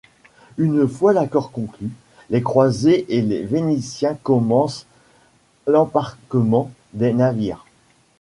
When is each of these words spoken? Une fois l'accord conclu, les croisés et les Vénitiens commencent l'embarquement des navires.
Une 0.57 0.87
fois 0.87 1.13
l'accord 1.13 1.51
conclu, 1.51 1.91
les 2.31 2.41
croisés 2.41 3.05
et 3.15 3.21
les 3.21 3.43
Vénitiens 3.43 4.15
commencent 4.23 4.87
l'embarquement 5.67 6.71
des 6.93 7.13
navires. 7.13 7.67